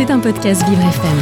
C'est 0.00 0.10
un 0.10 0.18
podcast 0.18 0.66
Vivre 0.66 0.80
FM. 0.80 1.18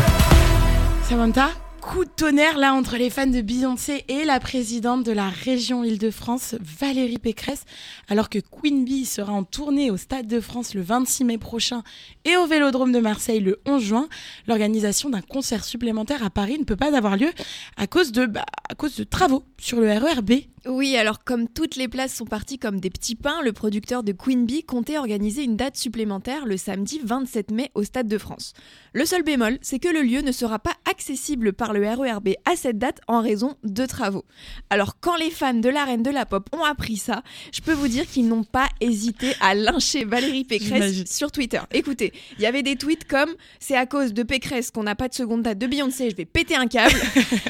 Samantha, 1.02 1.50
coup 1.80 2.04
de 2.04 2.10
tonnerre 2.10 2.58
là 2.58 2.74
entre 2.74 2.96
les 2.96 3.10
fans 3.10 3.26
de 3.26 3.40
Beyoncé 3.40 4.04
et 4.06 4.24
la 4.24 4.38
présidente 4.38 5.04
de 5.04 5.10
la 5.10 5.28
région 5.28 5.82
Île-de-France, 5.82 6.54
Valérie 6.60 7.18
Pécresse, 7.18 7.64
alors 8.06 8.28
que 8.28 8.38
Queen 8.38 8.84
Bee 8.84 9.04
sera 9.04 9.32
en 9.32 9.42
tournée 9.42 9.90
au 9.90 9.96
Stade 9.96 10.28
de 10.28 10.38
France 10.38 10.74
le 10.74 10.82
26 10.82 11.24
mai 11.24 11.38
prochain 11.38 11.82
et 12.24 12.36
au 12.36 12.46
Vélodrome 12.46 12.92
de 12.92 13.00
Marseille 13.00 13.40
le 13.40 13.60
11 13.66 13.82
juin. 13.82 14.08
L'organisation 14.46 15.10
d'un 15.10 15.22
concert 15.22 15.64
supplémentaire 15.64 16.22
à 16.22 16.30
Paris 16.30 16.60
ne 16.60 16.64
peut 16.64 16.76
pas 16.76 16.96
avoir 16.96 17.16
lieu 17.16 17.32
à 17.76 17.88
cause 17.88 18.12
de, 18.12 18.26
bah, 18.26 18.46
à 18.70 18.76
cause 18.76 18.94
de 18.94 19.02
travaux 19.02 19.42
sur 19.58 19.80
le 19.80 19.90
RERB. 19.90 20.30
Oui, 20.68 20.98
alors 20.98 21.24
comme 21.24 21.48
toutes 21.48 21.76
les 21.76 21.88
places 21.88 22.14
sont 22.14 22.26
parties 22.26 22.58
comme 22.58 22.78
des 22.78 22.90
petits 22.90 23.14
pains, 23.14 23.40
le 23.42 23.54
producteur 23.54 24.02
de 24.02 24.12
Queen 24.12 24.44
Bee 24.44 24.62
comptait 24.62 24.98
organiser 24.98 25.42
une 25.42 25.56
date 25.56 25.78
supplémentaire 25.78 26.44
le 26.44 26.58
samedi 26.58 27.00
27 27.02 27.52
mai 27.52 27.70
au 27.74 27.84
Stade 27.84 28.06
de 28.06 28.18
France. 28.18 28.52
Le 28.92 29.06
seul 29.06 29.22
bémol, 29.22 29.58
c'est 29.62 29.78
que 29.78 29.88
le 29.88 30.02
lieu 30.02 30.20
ne 30.20 30.30
sera 30.30 30.58
pas 30.58 30.74
accessible 30.90 31.54
par 31.54 31.72
le 31.72 31.88
RERB 31.88 32.34
à 32.44 32.54
cette 32.54 32.76
date 32.76 33.00
en 33.08 33.22
raison 33.22 33.56
de 33.64 33.86
travaux. 33.86 34.26
Alors 34.68 35.00
quand 35.00 35.16
les 35.16 35.30
fans 35.30 35.54
de 35.54 35.70
la 35.70 35.86
reine 35.86 36.02
de 36.02 36.10
la 36.10 36.26
pop 36.26 36.46
ont 36.52 36.64
appris 36.64 36.98
ça, 36.98 37.22
je 37.50 37.62
peux 37.62 37.72
vous 37.72 37.88
dire 37.88 38.06
qu'ils 38.06 38.28
n'ont 38.28 38.44
pas 38.44 38.68
hésité 38.82 39.32
à 39.40 39.54
lyncher 39.54 40.04
Valérie 40.04 40.44
Pécresse 40.44 41.10
sur 41.10 41.32
Twitter. 41.32 41.60
Écoutez, 41.72 42.12
il 42.36 42.42
y 42.42 42.46
avait 42.46 42.62
des 42.62 42.76
tweets 42.76 43.08
comme 43.08 43.30
c'est 43.58 43.76
à 43.76 43.86
cause 43.86 44.12
de 44.12 44.22
Pécresse 44.22 44.70
qu'on 44.70 44.82
n'a 44.82 44.94
pas 44.94 45.08
de 45.08 45.14
seconde 45.14 45.44
date 45.44 45.56
de 45.56 45.66
Beyoncé, 45.66 46.10
je 46.10 46.16
vais 46.16 46.26
péter 46.26 46.56
un 46.56 46.66
câble. 46.66 46.94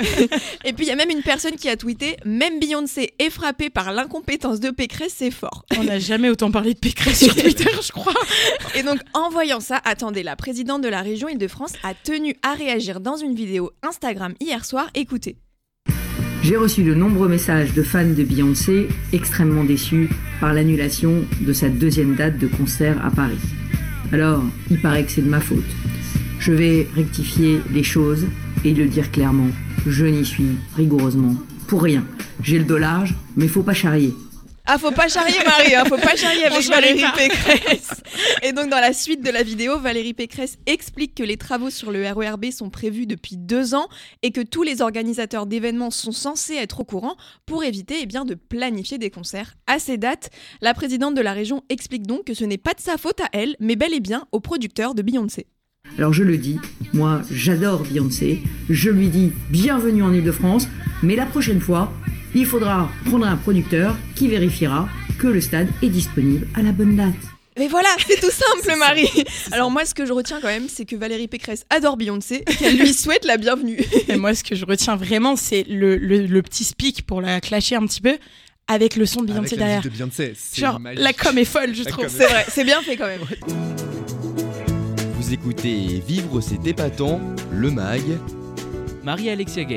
Et 0.65 0.73
puis 0.73 0.87
il 0.87 0.89
y 0.89 0.93
a 0.93 0.97
même 0.97 1.11
une 1.11 1.23
personne 1.23 1.57
qui 1.57 1.69
a 1.69 1.77
tweeté 1.77 2.17
même 2.25 2.61
Beyoncé 2.61 3.08
est 3.19 3.31
frappée 3.31 3.71
par 3.71 3.93
l'incompétence 3.93 4.61
de 4.61 4.71
Pécresse, 4.71 5.15
c'est 5.17 5.31
fort. 5.31 5.65
On 5.79 5.85
n'a 5.85 5.99
jamais 5.99 6.31
autant 6.31 6.51
parlé 6.51 6.75
de 6.75 6.79
Pécresse 6.79 7.25
sur 7.25 7.35
Twitter, 7.43 7.71
je 7.83 7.93
crois. 7.93 8.15
Et 8.75 8.83
donc, 8.83 8.99
en 9.15 9.31
voyant 9.31 9.61
ça, 9.61 9.81
attendez, 9.85 10.23
la 10.23 10.37
présidente 10.37 10.83
de 10.83 10.89
la 10.89 11.03
région 11.03 11.29
Île-de-France 11.29 11.73
a 11.83 11.95
tenu 11.95 12.37
à 12.43 12.55
réagir 12.55 13.01
dans 13.01 13.17
une 13.17 13.35
vidéo 13.35 13.71
Instagram 13.83 14.35
hier 14.41 14.65
soir. 14.65 14.89
Écoutez. 14.95 15.37
J'ai 16.43 16.57
reçu 16.57 16.83
de 16.85 16.95
nombreux 16.95 17.29
messages 17.29 17.75
de 17.75 17.83
fans 17.83 18.07
de 18.07 18.23
Beyoncé 18.23 18.89
extrêmement 19.13 19.65
déçus 19.65 20.09
par 20.41 20.55
l'annulation 20.55 21.25
de 21.41 21.53
sa 21.53 21.69
deuxième 21.69 22.15
date 22.15 22.39
de 22.39 22.47
concert 22.47 23.05
à 23.05 23.11
Paris. 23.11 23.39
Alors, 24.13 24.43
il 24.71 24.81
paraît 24.81 25.05
que 25.05 25.11
c'est 25.11 25.23
de 25.23 25.29
ma 25.29 25.41
faute. 25.41 25.59
Je 26.39 26.53
vais 26.53 26.87
rectifier 26.95 27.61
les 27.73 27.83
choses 27.83 28.27
et 28.65 28.73
le 28.73 28.87
dire 28.87 29.11
clairement. 29.11 29.51
Je 29.87 30.07
n'y 30.07 30.25
suis 30.25 30.57
rigoureusement 30.77 31.35
pour 31.69 31.83
rien. 31.83 32.05
J'ai 32.43 32.59
le 32.59 32.65
dos 32.65 32.79
large, 32.79 33.15
mais 33.37 33.47
faut 33.47 33.63
pas 33.63 33.75
charrier. 33.75 34.15
Ah, 34.71 34.77
faut 34.77 34.91
pas 34.91 35.09
charrier 35.09 35.39
Marie, 35.45 35.75
hein, 35.75 35.85
faut 35.87 35.97
pas 35.97 36.15
charrier 36.15 36.45
avec 36.45 36.63
Valérie. 36.69 37.03
Pécresse. 37.17 38.03
Et 38.43 38.53
donc, 38.53 38.69
dans 38.69 38.81
la 38.81 38.93
suite 38.93 39.25
de 39.25 39.31
la 39.31 39.43
vidéo, 39.43 39.79
Valérie 39.79 40.13
Pécresse 40.13 40.59
explique 40.67 41.15
que 41.15 41.23
les 41.23 41.39
travaux 41.39 41.71
sur 41.71 41.91
le 41.91 42.07
RERB 42.07 42.51
sont 42.51 42.69
prévus 42.69 43.07
depuis 43.07 43.39
deux 43.39 43.75
ans 43.75 43.89
et 44.23 44.31
que 44.31 44.43
tous 44.43 44.63
les 44.63 44.83
organisateurs 44.83 45.47
d'événements 45.47 45.91
sont 45.91 46.13
censés 46.13 46.57
être 46.57 46.81
au 46.81 46.85
courant 46.85 47.17
pour 47.47 47.65
éviter 47.65 47.97
eh 48.03 48.07
bien, 48.07 48.27
de 48.27 48.35
planifier 48.35 48.99
des 48.99 49.11
concerts 49.11 49.55
à 49.67 49.79
ces 49.79 49.97
dates. 49.97 50.29
La 50.61 50.75
présidente 50.75 51.15
de 51.15 51.23
la 51.23 51.33
région 51.33 51.63
explique 51.71 52.07
donc 52.07 52.25
que 52.25 52.35
ce 52.35 52.45
n'est 52.45 52.59
pas 52.59 52.75
de 52.75 52.81
sa 52.81 52.99
faute 52.99 53.21
à 53.21 53.29
elle, 53.33 53.57
mais 53.61 53.77
bel 53.77 53.95
et 53.95 54.01
bien 54.01 54.27
au 54.33 54.41
producteur 54.41 54.95
de 54.95 55.01
Beyoncé. 55.01 55.47
Alors 55.99 56.13
je 56.13 56.23
le 56.23 56.37
dis, 56.39 56.59
moi 56.93 57.23
j'adore 57.31 57.83
Beyoncé, 57.83 58.43
je 58.71 58.91
lui 58.91 59.09
dis 59.09 59.33
bienvenue 59.51 60.03
en 60.03 60.13
Ile-de-France, 60.13 60.69
mais 61.03 61.17
la 61.17 61.27
prochaine 61.27 61.61
fois, 61.61 61.93
il 62.35 62.47
faudra 62.47 62.89
prendre 63.07 63.27
un 63.27 63.37
producteur 63.37 63.97
qui 64.15 64.29
vérifiera 64.29 64.89
que 65.19 65.27
le 65.27 65.41
stade 65.41 65.69
est 65.83 65.89
disponible 65.89 66.47
à 66.55 66.63
la 66.63 66.71
bonne 66.73 66.97
date. 66.97 67.15
Mais 67.59 67.67
voilà, 67.67 67.89
c'est 68.07 68.21
tout 68.21 68.31
simple, 68.31 68.79
Marie. 68.79 69.09
Alors 69.51 69.73
moi, 69.73 69.85
ce 69.85 69.93
que 69.93 70.07
je 70.07 70.13
retiens 70.13 70.39
quand 70.41 70.47
même, 70.47 70.69
c'est 70.69 70.85
que 70.85 70.95
Valérie 70.95 71.27
Pécresse 71.27 71.65
adore 71.71 71.97
Beyoncé 71.97 72.45
et 72.49 72.55
qu'elle 72.55 72.79
lui 72.79 72.93
souhaite 72.95 73.25
la 73.25 73.37
bienvenue. 73.37 73.81
Et 74.07 74.17
moi, 74.17 74.33
ce 74.37 74.45
que 74.45 74.55
je 74.55 74.65
retiens 74.65 74.95
vraiment, 74.95 75.35
c'est 75.35 75.65
le, 75.69 75.97
le, 75.97 76.27
le 76.27 76.43
petit 76.43 76.63
speak 76.63 77.03
pour 77.05 77.21
la 77.21 77.41
clasher 77.41 77.75
un 77.75 77.85
petit 77.87 78.01
peu 78.01 78.17
avec 78.69 78.95
le 78.95 79.07
son 79.07 79.23
de 79.23 79.33
Beyoncé 79.33 79.57
derrière. 79.57 79.83
de 79.83 79.89
Beyoncé, 79.89 80.35
c'est 80.37 80.61
Genre, 80.61 80.79
magique. 80.79 81.03
la 81.03 81.13
com 81.13 81.37
est 81.37 81.45
folle, 81.45 81.75
je 81.75 81.83
La 81.83 81.91
trouve. 81.91 82.07
C'est 82.09 82.27
vrai, 82.29 82.47
c'est 82.49 82.65
bien 82.65 82.81
fait 82.83 82.97
quand 82.97 83.07
même. 83.09 83.23
Vous 85.29 85.35
écoutez 85.35 86.03
Vivre 86.07 86.41
c'est 86.41 86.67
épatant, 86.67 87.21
le 87.53 87.71
MAG. 87.71 88.01
Marie-Alexia 89.05 89.65
Gay. 89.65 89.77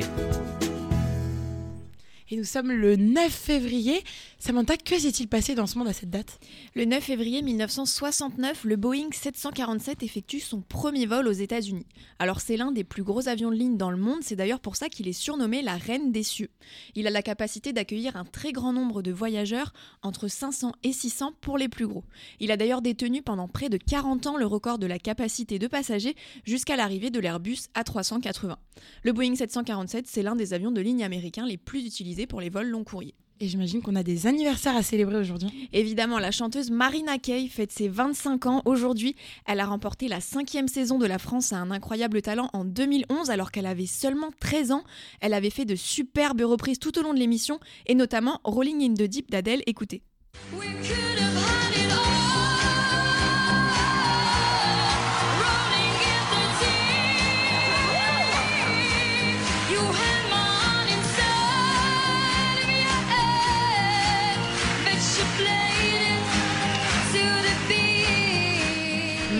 Et 2.32 2.36
nous 2.36 2.44
sommes 2.44 2.72
le 2.72 2.96
9 2.96 3.30
février. 3.30 4.02
Samantha, 4.38 4.78
que 4.78 4.98
s'est-il 4.98 5.28
passé 5.28 5.54
dans 5.54 5.66
ce 5.66 5.76
monde 5.76 5.88
à 5.88 5.92
cette 5.92 6.08
date? 6.08 6.40
Le 6.74 6.86
9 6.86 7.04
février 7.04 7.42
1969, 7.42 8.64
le 8.64 8.76
Boeing 8.76 9.10
747 9.12 10.02
effectue 10.02 10.40
son 10.40 10.62
premier 10.62 11.04
vol 11.04 11.28
aux 11.28 11.32
États-Unis. 11.32 11.84
Alors 12.18 12.40
c'est 12.40 12.56
l'un 12.56 12.72
des 12.72 12.84
plus 12.84 13.02
gros 13.02 13.28
avions 13.28 13.50
de 13.50 13.56
ligne 13.56 13.76
dans 13.76 13.90
le 13.90 13.98
monde, 13.98 14.20
c'est 14.22 14.34
d'ailleurs 14.34 14.60
pour 14.60 14.76
ça 14.76 14.88
qu'il 14.88 15.08
est 15.08 15.12
surnommé 15.12 15.60
la 15.60 15.76
Reine 15.76 16.10
des 16.10 16.22
cieux. 16.22 16.48
Il 16.94 17.06
a 17.06 17.10
la 17.10 17.20
capacité 17.20 17.74
d'accueillir 17.74 18.16
un 18.16 18.24
très 18.24 18.52
grand 18.52 18.72
nombre 18.72 19.02
de 19.02 19.12
voyageurs, 19.12 19.74
entre 20.00 20.26
500 20.26 20.72
et 20.84 20.94
600 20.94 21.34
pour 21.42 21.58
les 21.58 21.68
plus 21.68 21.86
gros. 21.86 22.04
Il 22.40 22.50
a 22.50 22.56
d'ailleurs 22.56 22.80
détenu 22.80 23.20
pendant 23.20 23.46
près 23.46 23.68
de 23.68 23.76
40 23.76 24.26
ans 24.26 24.36
le 24.38 24.46
record 24.46 24.78
de 24.78 24.86
la 24.86 24.98
capacité 24.98 25.58
de 25.58 25.66
passagers 25.66 26.16
jusqu'à 26.46 26.76
l'arrivée 26.76 27.10
de 27.10 27.20
l'Airbus 27.20 27.68
A380. 27.74 28.56
Le 29.02 29.12
Boeing 29.12 29.34
747, 29.34 30.06
c'est 30.06 30.22
l'un 30.22 30.34
des 30.34 30.54
avions 30.54 30.72
de 30.72 30.80
ligne 30.80 31.04
américains 31.04 31.44
les 31.44 31.58
plus 31.58 31.84
utilisés 31.84 32.21
pour 32.26 32.40
les 32.40 32.50
vols 32.50 32.68
long 32.68 32.84
courriers. 32.84 33.14
Et 33.42 33.48
j'imagine 33.48 33.82
qu'on 33.82 33.96
a 33.96 34.04
des 34.04 34.28
anniversaires 34.28 34.76
à 34.76 34.84
célébrer 34.84 35.16
aujourd'hui. 35.16 35.68
Évidemment, 35.72 36.20
la 36.20 36.30
chanteuse 36.30 36.70
Marina 36.70 37.18
Kaye 37.18 37.48
fête 37.48 37.72
ses 37.72 37.88
25 37.88 38.46
ans 38.46 38.62
aujourd'hui. 38.66 39.16
Elle 39.46 39.58
a 39.58 39.66
remporté 39.66 40.06
la 40.06 40.20
cinquième 40.20 40.68
saison 40.68 40.96
de 40.96 41.06
La 41.06 41.18
France 41.18 41.52
à 41.52 41.56
un 41.56 41.72
incroyable 41.72 42.22
talent 42.22 42.50
en 42.52 42.64
2011 42.64 43.30
alors 43.30 43.50
qu'elle 43.50 43.66
avait 43.66 43.86
seulement 43.86 44.30
13 44.38 44.70
ans. 44.70 44.84
Elle 45.20 45.34
avait 45.34 45.50
fait 45.50 45.64
de 45.64 45.74
superbes 45.74 46.42
reprises 46.42 46.78
tout 46.78 46.96
au 47.00 47.02
long 47.02 47.14
de 47.14 47.18
l'émission 47.18 47.58
et 47.86 47.96
notamment 47.96 48.40
Rolling 48.44 48.80
in 48.80 48.94
the 48.94 49.08
Deep 49.08 49.32
d'Adèle. 49.32 49.64
Écoutez. 49.66 50.04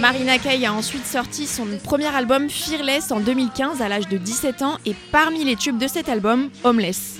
Marina 0.00 0.38
Kaye 0.38 0.66
a 0.66 0.72
ensuite 0.72 1.06
sorti 1.06 1.47
son 1.47 1.66
premier 1.84 2.14
album 2.14 2.48
Fearless 2.48 3.12
en 3.12 3.20
2015 3.20 3.82
à 3.82 3.88
l'âge 3.88 4.08
de 4.08 4.16
17 4.16 4.62
ans 4.62 4.78
et 4.86 4.94
parmi 5.12 5.44
les 5.44 5.56
tubes 5.56 5.78
de 5.78 5.86
cet 5.86 6.08
album, 6.08 6.50
Homeless. 6.64 7.19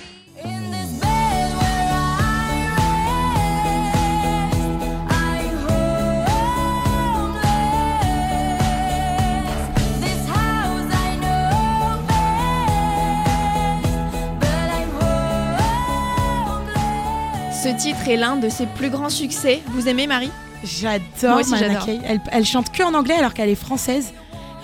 Ce 17.63 17.69
titre 17.81 18.09
est 18.09 18.17
l'un 18.17 18.35
de 18.35 18.49
ses 18.49 18.65
plus 18.65 18.89
grands 18.89 19.09
succès. 19.09 19.61
Vous 19.67 19.87
aimez 19.87 20.05
Marie? 20.05 20.31
J'adore. 20.63 21.85
Kaye. 21.85 22.01
Elle, 22.05 22.21
elle 22.31 22.45
chante 22.45 22.71
que 22.71 22.83
en 22.83 22.93
anglais 22.93 23.15
alors 23.15 23.33
qu'elle 23.33 23.49
est 23.49 23.55
française. 23.55 24.13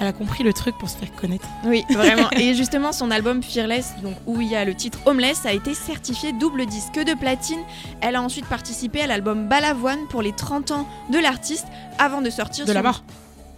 Elle 0.02 0.08
a 0.08 0.14
compris 0.14 0.44
le 0.44 0.54
truc 0.54 0.78
pour 0.78 0.90
se 0.90 0.96
faire 0.96 1.14
connaître. 1.14 1.46
Oui, 1.66 1.84
vraiment. 1.90 2.30
Et 2.32 2.54
justement, 2.54 2.94
son 2.94 3.12
album 3.12 3.44
Fearless, 3.44 3.96
donc 4.02 4.16
où 4.28 4.40
il 4.40 4.48
y 4.48 4.56
a 4.56 4.64
le 4.64 4.74
titre 4.74 5.00
Homeless, 5.06 5.46
a 5.46 5.52
été 5.52 5.74
certifié 5.74 6.32
double 6.32 6.66
disque 6.66 7.04
de 7.04 7.14
platine. 7.14 7.60
Elle 8.00 8.16
a 8.16 8.22
ensuite 8.22 8.46
participé 8.46 9.02
à 9.02 9.08
l'album 9.08 9.48
Balavoine 9.50 10.00
pour 10.10 10.22
les 10.22 10.32
30 10.32 10.72
ans 10.72 10.88
de 11.12 11.20
l'artiste 11.20 11.68
avant 11.98 12.22
de 12.22 12.30
sortir 12.30 12.66
De 12.66 12.72
la 12.72 12.82
mort. 12.82 13.04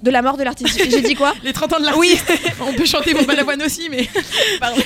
De 0.02 0.10
la 0.10 0.22
mort 0.24 0.36
de 0.38 0.44
l'artiste. 0.44 0.82
J'ai 0.90 1.02
dit 1.02 1.14
quoi 1.16 1.34
Les 1.44 1.54
30 1.54 1.74
ans 1.74 1.80
de 1.80 1.86
l'artiste. 1.86 2.32
On 2.60 2.74
peut 2.74 2.86
chanter 2.86 3.14
pour 3.14 3.26
Balavoine 3.26 3.62
aussi, 3.62 3.88
mais. 3.90 4.10
Pardon. 4.60 4.82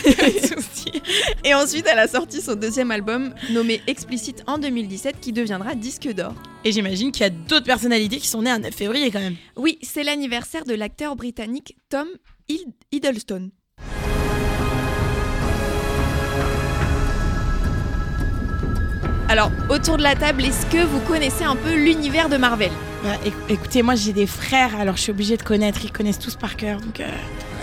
Et 1.46 1.54
ensuite, 1.54 1.86
elle 1.90 2.00
a 2.00 2.08
sorti 2.08 2.42
son 2.42 2.56
deuxième 2.56 2.92
album 2.92 3.34
nommé 3.52 3.82
Explicit 3.88 4.44
en 4.46 4.58
2017 4.58 5.20
qui 5.22 5.32
deviendra 5.32 5.74
disque 5.76 6.12
d'or. 6.14 6.34
Et 6.66 6.72
j'imagine 6.72 7.12
qu'il 7.12 7.22
y 7.22 7.28
a 7.28 7.30
d'autres 7.30 7.66
personnalités 7.66 8.18
qui 8.18 8.28
sont 8.28 8.42
nées 8.42 8.50
un 8.52 8.60
9 8.60 8.74
février 8.74 9.10
quand 9.12 9.20
même. 9.22 9.36
Oui, 9.56 9.78
c'est 9.84 10.04
l'anniversaire 10.04 10.66
de 10.66 10.74
l'acteur 10.74 11.16
britannique 11.16 11.76
Tom 11.90 12.08
Hidd- 12.50 12.74
Hiddleston. 12.92 13.52
Alors, 19.28 19.52
autour 19.70 19.98
de 19.98 20.04
la 20.04 20.16
table, 20.16 20.44
est-ce 20.46 20.66
que 20.68 20.84
vous 20.86 21.00
connaissez 21.02 21.44
un 21.44 21.56
peu 21.56 21.74
l'univers 21.76 22.30
de 22.30 22.38
Marvel? 22.38 22.72
Bah, 23.06 23.18
éc- 23.24 23.34
écoutez, 23.50 23.84
moi 23.84 23.94
j'ai 23.94 24.14
des 24.14 24.26
frères, 24.26 24.76
alors 24.80 24.96
je 24.98 25.02
suis 25.04 25.12
obligée 25.12 25.38
de 25.38 25.44
connaître. 25.44 25.80
Ils 25.84 25.92
connaissent 25.92 26.18
tous 26.18 26.36
par 26.36 26.56
cœur. 26.56 26.80
Donc, 26.82 27.00
euh, 27.00 27.08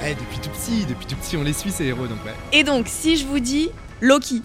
Ouais, 0.03 0.15
depuis 0.15 0.39
tout 0.39 0.51
petit, 0.51 0.85
depuis 0.85 1.07
tout 1.07 1.17
petit, 1.17 1.37
on 1.37 1.43
les 1.43 1.53
suit 1.53 1.73
ces 1.73 1.85
héros, 1.87 2.07
donc 2.07 2.25
ouais, 2.25 2.33
Et 2.53 2.63
donc, 2.63 2.87
si 2.89 3.17
je 3.17 3.27
vous 3.27 3.41
dis 3.41 3.69
Loki, 4.01 4.41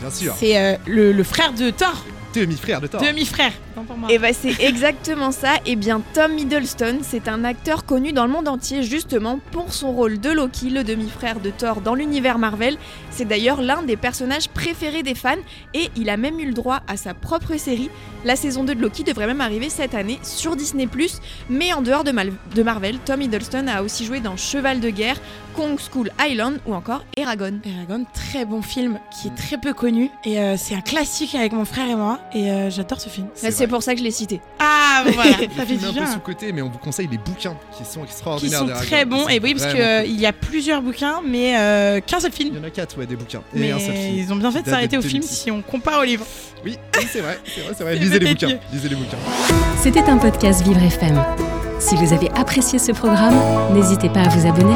bien 0.00 0.10
sûr. 0.10 0.34
c'est 0.38 0.56
euh, 0.56 0.76
le, 0.86 1.10
le 1.12 1.24
frère 1.24 1.52
de 1.52 1.70
Thor, 1.70 2.04
Demi-frère 2.32 2.80
de 2.80 2.86
Thor. 2.86 3.00
demi-frère. 3.02 3.52
Autant 3.76 3.84
pour 3.84 3.96
moi. 3.96 4.08
Et 4.10 4.18
bah 4.18 4.32
c'est 4.32 4.60
exactement 4.62 5.30
ça. 5.32 5.54
Et 5.66 5.76
bien 5.76 6.00
Tom 6.14 6.38
Hiddleston, 6.38 6.98
c'est 7.02 7.28
un 7.28 7.44
acteur 7.44 7.84
connu 7.84 8.12
dans 8.12 8.24
le 8.26 8.32
monde 8.32 8.48
entier 8.48 8.82
justement 8.82 9.38
pour 9.50 9.72
son 9.72 9.92
rôle 9.92 10.20
de 10.20 10.30
Loki, 10.30 10.70
le 10.70 10.84
demi-frère 10.84 11.40
de 11.40 11.50
Thor 11.50 11.80
dans 11.80 11.94
l'univers 11.94 12.38
Marvel. 12.38 12.76
C'est 13.10 13.24
d'ailleurs 13.24 13.60
l'un 13.62 13.82
des 13.82 13.96
personnages 13.96 14.48
préférés 14.48 15.02
des 15.02 15.14
fans 15.14 15.34
et 15.72 15.88
il 15.96 16.10
a 16.10 16.16
même 16.16 16.38
eu 16.40 16.46
le 16.46 16.52
droit 16.54 16.80
à 16.88 16.96
sa 16.96 17.14
propre 17.14 17.56
série. 17.56 17.90
La 18.24 18.36
saison 18.36 18.64
2 18.64 18.74
de 18.74 18.80
Loki 18.80 19.04
devrait 19.04 19.26
même 19.26 19.40
arriver 19.42 19.68
cette 19.68 19.94
année 19.94 20.18
sur 20.22 20.56
Disney+. 20.56 20.88
Mais 21.50 21.72
en 21.72 21.82
dehors 21.82 22.04
de, 22.04 22.10
Mal- 22.10 22.32
de 22.54 22.62
Marvel, 22.62 22.98
Tom 23.04 23.20
Hiddleston 23.20 23.66
a 23.68 23.82
aussi 23.82 24.04
joué 24.06 24.20
dans 24.20 24.36
Cheval 24.36 24.80
de 24.80 24.88
guerre, 24.90 25.16
Kong 25.54 25.78
School 25.78 26.10
Island 26.26 26.58
ou 26.66 26.74
encore 26.74 27.04
Eragon. 27.16 27.60
Eragon, 27.64 28.04
très 28.14 28.44
bon 28.44 28.62
film 28.62 28.98
qui 29.12 29.28
est 29.28 29.34
très 29.34 29.58
peu 29.58 29.72
connu 29.74 30.10
et 30.24 30.40
euh, 30.40 30.56
c'est 30.56 30.74
un 30.74 30.80
classique 30.80 31.34
avec 31.34 31.52
mon 31.52 31.64
frère 31.64 31.88
et 31.88 31.94
moi 31.94 32.18
et 32.34 32.50
euh, 32.50 32.70
j'adore 32.70 33.00
ce 33.00 33.08
film. 33.08 33.28
C'est 33.34 33.63
vrai. 33.66 33.68
pour 33.68 33.82
ça 33.82 33.92
que 33.94 33.98
je 33.98 34.04
l'ai 34.04 34.10
cité. 34.10 34.40
Ah 34.58 35.04
voilà, 35.12 35.32
ça 35.56 35.66
fait 35.66 35.76
du 35.76 35.84
un 35.84 35.88
peu 35.88 35.92
bien. 35.94 36.06
sous-côté, 36.12 36.52
mais 36.52 36.62
on 36.62 36.68
vous 36.68 36.78
conseille 36.78 37.08
les 37.10 37.18
bouquins 37.18 37.56
qui 37.76 37.84
sont 37.84 38.00
Qui 38.00 38.06
extraordinaires. 38.06 38.58
sont 38.60 38.66
très 38.86 39.04
bons 39.04 39.26
Ils 39.28 39.34
et 39.34 39.36
sont 39.38 39.44
oui 39.44 39.54
parce 39.54 39.66
vraiment 39.74 40.02
qu'il 40.04 40.20
y 40.20 40.26
a 40.26 40.32
plusieurs 40.32 40.82
bouquins 40.82 41.20
mais 41.26 41.56
euh, 41.58 42.00
qu'un 42.00 42.20
seul 42.20 42.32
film. 42.32 42.50
Il 42.52 42.58
y 42.58 42.60
en 42.60 42.64
a 42.64 42.70
quatre, 42.70 42.98
ouais, 42.98 43.06
des 43.06 43.16
bouquins. 43.16 43.42
Et 43.54 43.58
Mais 43.60 43.70
un 43.72 43.78
seul 43.78 43.94
film. 43.94 44.14
ils 44.18 44.32
ont 44.32 44.36
bien 44.36 44.50
fait 44.52 44.62
de 44.62 44.68
s'arrêter 44.70 44.96
au 44.98 45.02
film 45.02 45.22
2006. 45.22 45.36
si 45.42 45.50
on 45.50 45.62
compare 45.62 46.00
au 46.00 46.04
livre. 46.04 46.24
Oui, 46.64 46.76
oui, 46.98 47.06
c'est 47.12 47.20
vrai, 47.20 47.38
c'est 47.44 47.60
vrai, 47.62 47.74
c'est 47.76 47.84
vrai. 47.84 47.94
C'est 47.98 48.00
Lisez 48.00 48.18
les 48.18 48.34
peut-être 48.34 48.40
bouquins. 48.46 48.58
Lisez 48.72 48.88
les 48.88 48.94
bouquins. 48.96 49.16
C'était 49.82 50.00
un 50.08 50.16
podcast 50.16 50.62
Vivre 50.66 50.82
FM. 50.82 51.22
Si 51.80 51.94
vous 51.96 52.12
avez 52.14 52.30
apprécié 52.30 52.78
ce 52.78 52.92
programme, 52.92 53.34
n'hésitez 53.74 54.08
pas 54.08 54.20
à 54.20 54.28
vous 54.28 54.46
abonner. 54.48 54.74